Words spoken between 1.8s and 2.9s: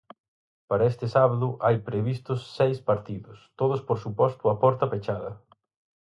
previstos seis